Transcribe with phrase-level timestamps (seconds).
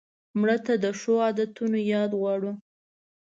[0.39, 2.51] مړه ته د ښو عادتونو یاد غواړو